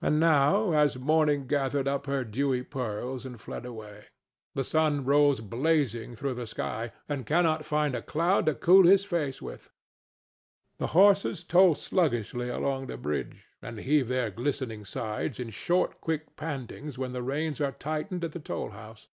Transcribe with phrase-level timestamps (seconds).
[0.00, 4.06] And now has Morning gathered up her dewy pearls and fled away.
[4.54, 9.04] The sun rolls blazing through the sky, and cannot find a cloud to cool his
[9.04, 9.70] face with.
[10.78, 16.36] The horses toil sluggishly along the bridge, and heave their glistening sides in short quick
[16.36, 19.08] pantings when the reins are tightened at the toll house.